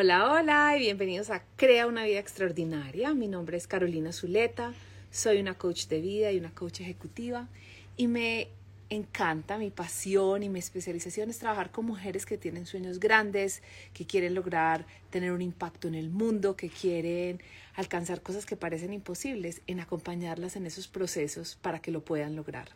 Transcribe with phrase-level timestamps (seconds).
[0.00, 3.14] Hola, hola y bienvenidos a Crea una vida extraordinaria.
[3.14, 4.72] Mi nombre es Carolina Zuleta,
[5.10, 7.48] soy una coach de vida y una coach ejecutiva
[7.96, 8.46] y me
[8.90, 13.60] encanta, mi pasión y mi especialización es trabajar con mujeres que tienen sueños grandes,
[13.92, 17.42] que quieren lograr tener un impacto en el mundo, que quieren
[17.74, 22.68] alcanzar cosas que parecen imposibles, en acompañarlas en esos procesos para que lo puedan lograr.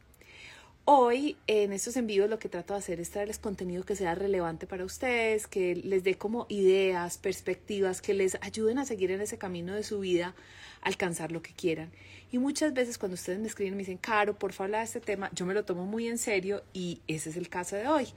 [0.85, 4.67] Hoy en estos envíos lo que trato de hacer es traerles contenido que sea relevante
[4.67, 9.39] para ustedes, que les dé como ideas, perspectivas, que les ayuden a seguir en ese
[9.39, 10.35] camino de su vida,
[10.81, 11.93] alcanzar lo que quieran.
[12.33, 14.99] Y muchas veces cuando ustedes me escriben y me dicen, Caro, por favor, de este
[14.99, 18.09] tema, yo me lo tomo muy en serio y ese es el caso de hoy.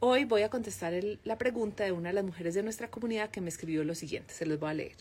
[0.00, 3.42] Hoy voy a contestar la pregunta de una de las mujeres de nuestra comunidad que
[3.42, 4.96] me escribió lo siguiente, se los voy a leer.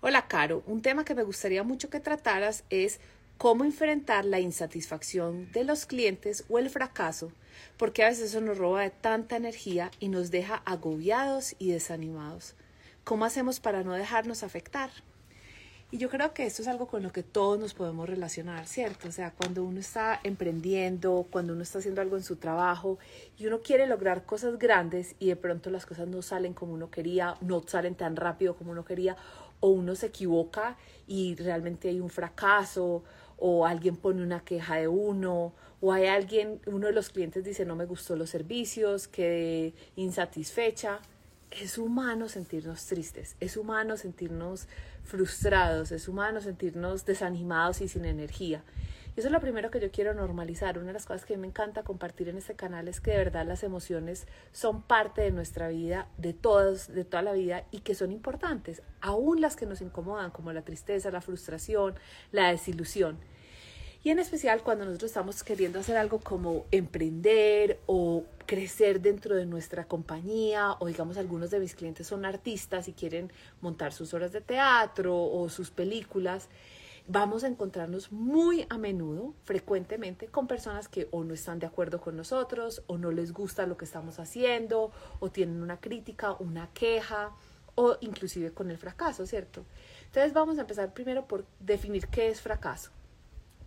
[0.00, 2.98] Hola, Caro, un tema que me gustaría mucho que trataras es
[3.40, 7.32] cómo enfrentar la insatisfacción de los clientes o el fracaso,
[7.78, 12.54] porque a veces eso nos roba de tanta energía y nos deja agobiados y desanimados.
[13.02, 14.90] ¿Cómo hacemos para no dejarnos afectar?
[15.90, 19.08] Y yo creo que esto es algo con lo que todos nos podemos relacionar, ¿cierto?
[19.08, 22.98] O sea, cuando uno está emprendiendo, cuando uno está haciendo algo en su trabajo
[23.38, 26.90] y uno quiere lograr cosas grandes y de pronto las cosas no salen como uno
[26.90, 29.16] quería, no salen tan rápido como uno quería,
[29.60, 30.76] o uno se equivoca
[31.06, 33.02] y realmente hay un fracaso,
[33.40, 37.64] o alguien pone una queja de uno, o hay alguien, uno de los clientes dice
[37.64, 41.00] no me gustó los servicios, quedé insatisfecha.
[41.50, 44.68] Es humano sentirnos tristes, es humano sentirnos
[45.02, 48.62] frustrados, es humano sentirnos desanimados y sin energía.
[49.16, 50.78] Y eso es lo primero que yo quiero normalizar.
[50.78, 53.44] Una de las cosas que me encanta compartir en este canal es que de verdad
[53.44, 57.96] las emociones son parte de nuestra vida, de todos, de toda la vida y que
[57.96, 61.94] son importantes, aún las que nos incomodan, como la tristeza, la frustración,
[62.30, 63.18] la desilusión.
[64.02, 69.44] Y en especial cuando nosotros estamos queriendo hacer algo como emprender o crecer dentro de
[69.44, 73.30] nuestra compañía o digamos algunos de mis clientes son artistas y quieren
[73.60, 76.48] montar sus horas de teatro o sus películas,
[77.08, 82.00] vamos a encontrarnos muy a menudo, frecuentemente, con personas que o no están de acuerdo
[82.00, 86.70] con nosotros o no les gusta lo que estamos haciendo o tienen una crítica, una
[86.72, 87.32] queja
[87.74, 89.66] o inclusive con el fracaso, ¿cierto?
[90.06, 92.90] Entonces vamos a empezar primero por definir qué es fracaso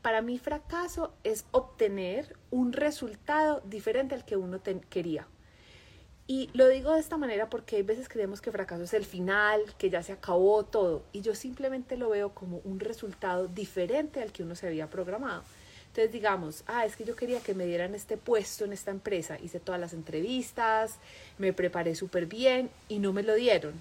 [0.03, 5.25] para mí fracaso es obtener un resultado diferente al que uno quería.
[6.28, 9.62] Y lo digo de esta manera porque hay veces creemos que fracaso es el final,
[9.78, 11.03] que ya se acabó todo.
[11.13, 15.44] Y yo simplemente lo veo como un resultado diferente al que uno se había programado.
[15.88, 19.38] Entonces digamos, ah, es que yo quería que me dieran este puesto en esta empresa.
[19.42, 20.96] Hice todas las entrevistas,
[21.38, 23.74] me preparé súper bien y no me lo dieron.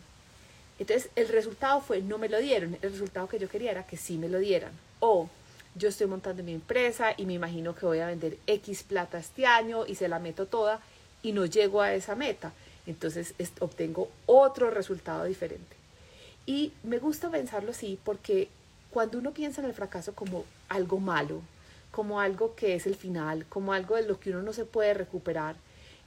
[0.78, 2.77] Entonces el resultado fue no me lo dieron.
[2.81, 4.72] El resultado que yo quería era que sí me lo dieran.
[5.00, 5.28] O
[5.75, 9.47] yo estoy montando mi empresa y me imagino que voy a vender X plata este
[9.47, 10.81] año y se la meto toda
[11.22, 12.53] y no llego a esa meta.
[12.87, 15.77] Entonces obtengo otro resultado diferente.
[16.47, 18.49] Y me gusta pensarlo así porque
[18.91, 21.41] cuando uno piensa en el fracaso como algo malo,
[21.91, 24.94] como algo que es el final, como algo de lo que uno no se puede
[24.94, 25.56] recuperar,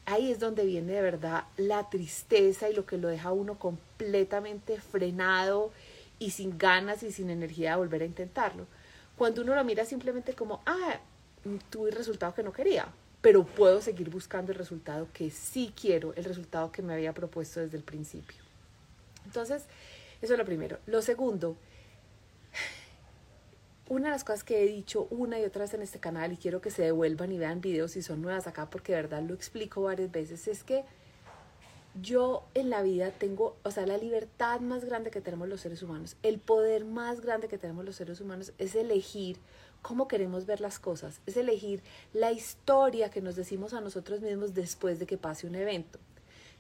[0.06, 4.80] ahí es donde viene de verdad la tristeza y lo que lo deja uno completamente
[4.80, 5.72] frenado
[6.20, 8.68] y sin ganas y sin energía de volver a intentarlo.
[9.18, 11.00] Cuando uno lo mira simplemente como, ah,
[11.70, 12.88] tuve el resultado que no quería,
[13.22, 17.60] pero puedo seguir buscando el resultado que sí quiero, el resultado que me había propuesto
[17.60, 18.38] desde el principio.
[19.26, 19.64] Entonces,
[20.22, 20.80] eso es lo primero.
[20.86, 21.58] Lo segundo,
[23.88, 26.38] una de las cosas que he dicho una y otra vez en este canal y
[26.38, 29.34] quiero que se devuelvan y vean videos si son nuevas acá porque de verdad lo
[29.34, 30.84] explico varias veces, es que
[32.02, 35.82] yo en la vida tengo, o sea, la libertad más grande que tenemos los seres
[35.82, 39.38] humanos, el poder más grande que tenemos los seres humanos es elegir
[39.82, 44.54] cómo queremos ver las cosas, es elegir la historia que nos decimos a nosotros mismos
[44.54, 46.00] después de que pase un evento.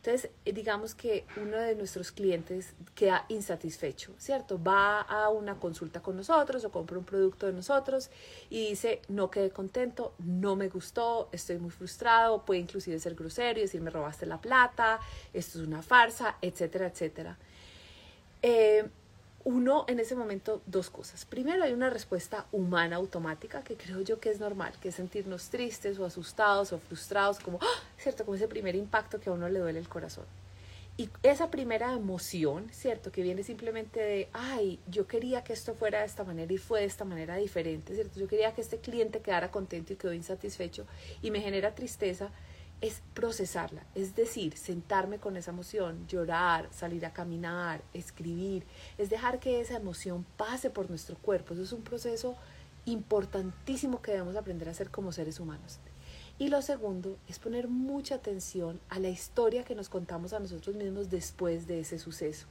[0.06, 4.62] Entonces, eh, digamos que uno de nuestros clientes queda insatisfecho, ¿cierto?
[4.62, 8.12] Va a una consulta con nosotros o compra un producto de nosotros
[8.52, 13.58] y dice, no quedé contento, no me gustó, estoy muy frustrado, puede inclusive ser grosero
[13.58, 15.00] y decir, me robaste la plata,
[15.34, 17.40] esto es una farsa, etcétera, etcétera.
[18.44, 18.88] Eh,
[19.46, 21.24] uno en ese momento dos cosas.
[21.24, 25.50] Primero hay una respuesta humana automática que creo yo que es normal, que es sentirnos
[25.50, 27.84] tristes o asustados o frustrados, como, ¡ah!
[27.98, 28.26] ¿cierto?
[28.26, 30.26] Como ese primer impacto que a uno le duele el corazón.
[30.98, 33.12] Y esa primera emoción, ¿cierto?
[33.12, 36.80] Que viene simplemente de, ay, yo quería que esto fuera de esta manera y fue
[36.80, 38.20] de esta manera diferente, ¿cierto?
[38.20, 40.88] Yo quería que este cliente quedara contento y quedó insatisfecho
[41.22, 42.32] y me genera tristeza
[42.82, 48.64] es procesarla, es decir, sentarme con esa emoción, llorar, salir a caminar, escribir,
[48.98, 51.54] es dejar que esa emoción pase por nuestro cuerpo.
[51.54, 52.36] Eso es un proceso
[52.86, 55.80] importantísimo que debemos aprender a hacer como seres humanos.
[56.38, 60.76] Y lo segundo es poner mucha atención a la historia que nos contamos a nosotros
[60.76, 62.46] mismos después de ese suceso.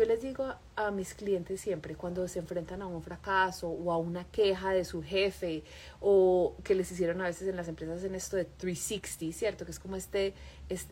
[0.00, 3.98] Yo les digo a mis clientes siempre cuando se enfrentan a un fracaso o a
[3.98, 5.62] una queja de su jefe
[6.00, 9.66] o que les hicieron a veces en las empresas en esto de 360, ¿cierto?
[9.66, 10.32] Que es como este,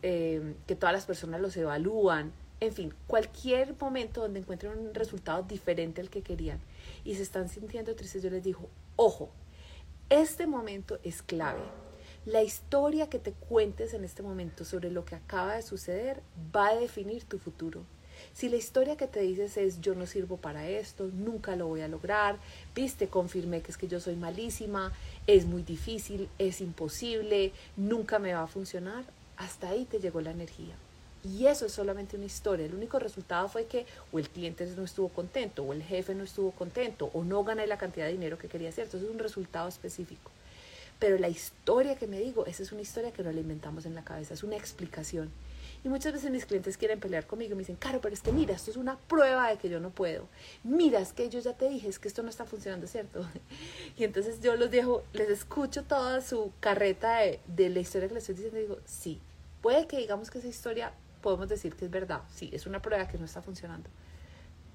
[0.03, 2.35] eh, que todas las personas los evalúan.
[2.61, 6.61] En fin, cualquier momento donde encuentren un resultado diferente al que querían
[7.03, 9.31] y se están sintiendo tristes, yo les digo, ojo,
[10.11, 11.63] este momento es clave.
[12.27, 16.21] La historia que te cuentes en este momento sobre lo que acaba de suceder
[16.55, 17.87] va a definir tu futuro.
[18.33, 21.81] Si la historia que te dices es yo no sirvo para esto, nunca lo voy
[21.81, 22.37] a lograr,
[22.75, 24.93] viste, confirmé que es que yo soy malísima,
[25.27, 29.05] es muy difícil, es imposible, nunca me va a funcionar,
[29.37, 30.75] hasta ahí te llegó la energía.
[31.25, 32.67] Y eso es solamente una historia.
[32.67, 36.25] El único resultado fue que o el cliente no estuvo contento, o el jefe no
[36.25, 38.87] estuvo contento, o no gané la cantidad de dinero que quería hacer.
[38.87, 40.31] Eso es un resultado específico.
[40.99, 43.95] Pero la historia que me digo, esa es una historia que no la inventamos en
[43.95, 45.31] la cabeza, es una explicación.
[45.85, 48.33] Y muchas veces mis clientes quieren pelear conmigo y me dicen, Caro, pero es que
[48.33, 50.27] mira, esto es una prueba de que yo no puedo.
[50.65, 53.25] Mira, es que yo ya te dije, es que esto no está funcionando, ¿cierto?
[53.97, 58.15] Y entonces yo los dejo, les escucho toda su carreta de, de la historia que
[58.15, 59.21] les estoy diciendo y digo, sí,
[59.63, 60.93] puede que digamos que esa historia
[61.23, 63.89] podemos decir que es verdad, sí, es una prueba que no está funcionando.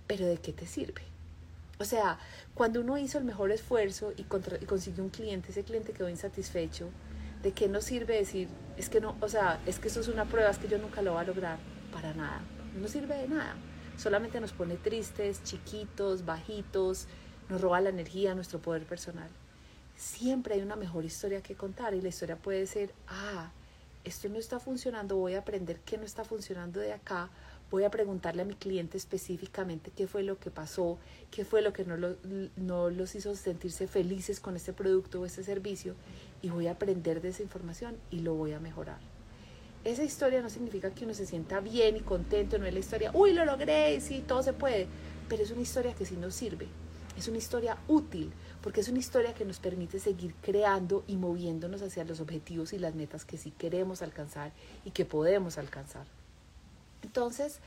[0.08, 1.02] Pero ¿de qué te sirve?
[1.80, 2.20] O sea,
[2.54, 6.90] cuando uno hizo el mejor esfuerzo y, y consiguió un cliente, ese cliente quedó insatisfecho,
[7.42, 8.48] ¿de qué nos sirve decir,
[8.78, 11.02] es que no, o sea, es que eso es una prueba, es que yo nunca
[11.02, 11.58] lo voy a lograr?
[11.92, 12.42] Para nada,
[12.80, 13.56] no sirve de nada.
[13.98, 17.08] Solamente nos pone tristes, chiquitos, bajitos,
[17.50, 19.30] nos roba la energía, nuestro poder personal.
[19.96, 23.52] Siempre hay una mejor historia que contar y la historia puede ser, ah,
[24.04, 27.30] esto no está funcionando, voy a aprender qué no está funcionando de acá
[27.74, 31.00] voy a preguntarle a mi cliente específicamente qué fue lo que pasó,
[31.32, 31.98] qué fue lo que no,
[32.56, 35.96] no los hizo sentirse felices con este producto o este servicio
[36.44, 39.00] y voy a aprender de esa información y lo voy a mejorar.
[39.86, 43.10] Esa historia no significa que uno se sienta bien y contento, no es la historia,
[43.12, 44.86] uy, lo logré, sí, todo se puede,
[45.28, 46.68] pero es una historia que sí nos sirve,
[47.18, 48.32] es una historia útil,
[48.62, 52.78] porque es una historia que nos permite seguir creando y moviéndonos hacia los objetivos y
[52.78, 54.52] las metas que sí queremos alcanzar
[54.86, 56.06] y que podemos alcanzar.
[57.14, 57.60] Entonces,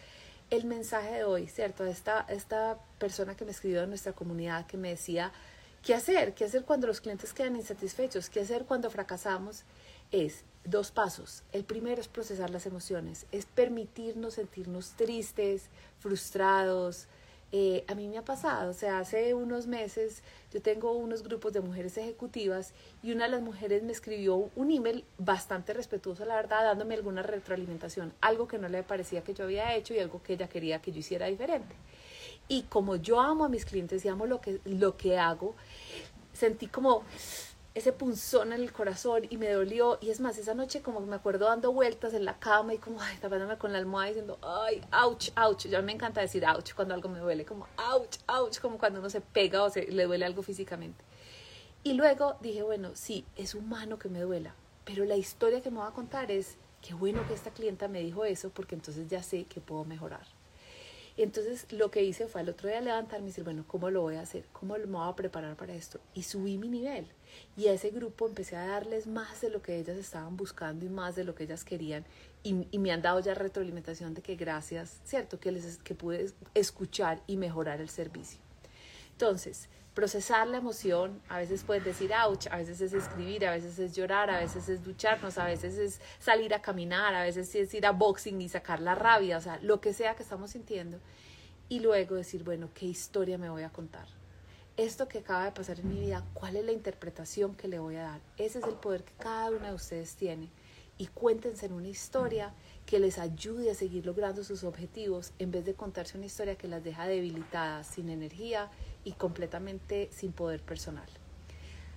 [0.51, 1.87] el mensaje de hoy, ¿cierto?
[1.87, 5.31] Esta, esta persona que me escribió en nuestra comunidad que me decía,
[5.85, 6.35] ¿qué hacer?
[6.35, 8.29] ¿Qué hacer cuando los clientes quedan insatisfechos?
[8.29, 9.63] ¿Qué hacer cuando fracasamos?
[10.11, 11.45] Es dos pasos.
[11.53, 15.69] El primero es procesar las emociones, es permitirnos sentirnos tristes,
[16.01, 17.07] frustrados,
[17.53, 20.23] eh, a mí me ha pasado, o sea, hace unos meses
[20.53, 24.73] yo tengo unos grupos de mujeres ejecutivas y una de las mujeres me escribió un
[24.73, 29.45] email bastante respetuoso, la verdad, dándome alguna retroalimentación, algo que no le parecía que yo
[29.45, 31.77] había hecho y algo que ella quería que yo hiciera diferente.
[32.49, 35.55] Y como yo amo a mis clientes y amo lo que, lo que hago,
[36.33, 37.05] sentí como
[37.77, 39.99] ese punzón en el corazón y me dolió.
[40.01, 43.03] Y es más, esa noche como me acuerdo dando vueltas en la cama y como,
[43.03, 45.67] ay, tapándome con la almohada diciendo, ay, ouch, ouch.
[45.67, 49.11] Ya me encanta decir ouch cuando algo me duele, como ouch, ouch, como cuando uno
[49.11, 51.05] se pega o se le duele algo físicamente.
[51.83, 54.55] Y luego dije, bueno, sí, es humano que me duela,
[54.87, 58.01] pero la historia que me voy a contar es, qué bueno que esta clienta me
[58.01, 60.27] dijo eso porque entonces ya sé que puedo mejorar.
[61.17, 64.17] Entonces lo que hice fue al otro día levantarme y decir, bueno, ¿cómo lo voy
[64.17, 64.45] a hacer?
[64.53, 65.99] ¿Cómo me voy a preparar para esto?
[66.15, 67.07] Y subí mi nivel.
[67.57, 70.89] Y a ese grupo empecé a darles más de lo que ellas estaban buscando y
[70.91, 72.05] más de lo que ellas querían.
[72.43, 75.41] Y, y me han dado ya retroalimentación de que gracias, ¿cierto?
[75.41, 78.41] Que, les, que pude escuchar y mejorar el servicio.
[79.13, 83.79] Entonces, procesar la emoción, a veces puedes decir ouch, a veces es escribir, a veces
[83.79, 87.73] es llorar, a veces es ducharnos, a veces es salir a caminar, a veces es
[87.73, 91.01] ir a boxing y sacar la rabia, o sea, lo que sea que estamos sintiendo.
[91.71, 94.07] Y luego decir, bueno, ¿qué historia me voy a contar?
[94.77, 97.97] Esto que acaba de pasar en mi vida, ¿cuál es la interpretación que le voy
[97.97, 98.21] a dar?
[98.37, 100.51] Ese es el poder que cada una de ustedes tiene.
[100.99, 102.53] Y cuéntense en una historia
[102.85, 106.69] que les ayude a seguir logrando sus objetivos en vez de contarse una historia que
[106.69, 108.71] las deja debilitadas, sin energía
[109.07, 111.09] y completamente sin poder personal.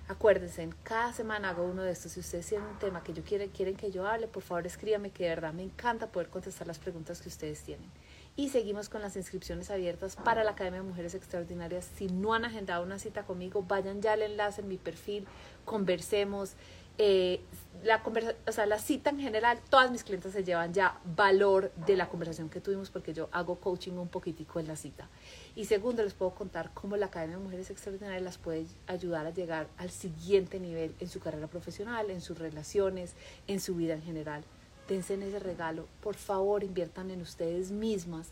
[0.08, 2.12] Acuérdense, en cada semana hago uno de estos.
[2.12, 5.10] Si ustedes tienen un tema que yo quieren, quieren que yo hable, por favor escríbame
[5.10, 7.89] que de verdad me encanta poder contestar las preguntas que ustedes tienen.
[8.36, 11.89] Y seguimos con las inscripciones abiertas para la Academia de Mujeres Extraordinarias.
[11.98, 15.28] Si no han agendado una cita conmigo, vayan ya al enlace en mi perfil,
[15.66, 16.54] conversemos.
[17.00, 17.39] Eh,
[17.84, 21.72] la, conversa, o sea, la cita en general, todas mis clientes se llevan ya valor
[21.88, 25.08] de la conversación que tuvimos porque yo hago coaching un poquitico en la cita.
[25.56, 29.29] Y segundo, les puedo contar cómo la Academia de Mujeres Extraordinarias las puede ayudar a
[29.29, 33.13] llegar al siguiente nivel en su carrera profesional, en sus relaciones,
[33.48, 34.44] en su vida en general.
[34.89, 38.27] Dense en ese regalo, por favor inviertan en ustedes mismas,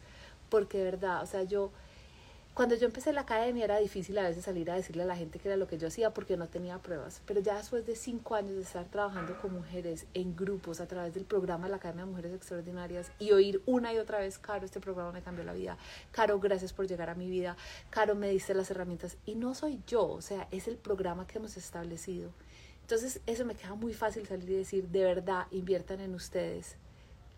[0.50, 1.72] porque de verdad, o sea, yo
[2.58, 5.38] Cuando yo empecé la academia era difícil a veces salir a decirle a la gente
[5.38, 8.34] que era lo que yo hacía porque no tenía pruebas, pero ya después de cinco
[8.34, 12.06] años de estar trabajando con mujeres en grupos a través del programa de la Academia
[12.06, 15.54] de Mujeres Extraordinarias y oír una y otra vez, Caro, este programa me cambió la
[15.54, 15.78] vida,
[16.10, 17.56] Caro, gracias por llegar a mi vida,
[17.92, 21.38] Caro, me diste las herramientas y no soy yo, o sea, es el programa que
[21.38, 22.32] hemos establecido.
[22.82, 26.76] Entonces eso me queda muy fácil salir y decir, de verdad, inviertan en ustedes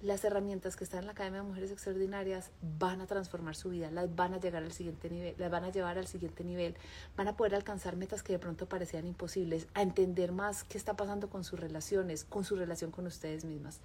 [0.02, 3.92] las herramientas que están en la Academia de Mujeres Extraordinarias van a transformar su vida,
[3.92, 6.76] las van a llegar al siguiente nivel, las van a llevar al siguiente nivel,
[7.18, 10.96] van a poder alcanzar metas que de pronto parecían imposibles, a entender más qué está
[10.96, 13.82] pasando con sus relaciones, con su relación con ustedes mismas.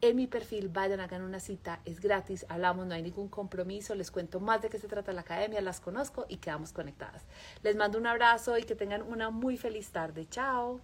[0.00, 4.12] En mi perfil, vayan, hagan una cita, es gratis, hablamos, no hay ningún compromiso, les
[4.12, 7.24] cuento más de qué se trata la academia, las conozco y quedamos conectadas.
[7.64, 10.28] Les mando un abrazo y que tengan una muy feliz tarde.
[10.30, 10.80] Chao.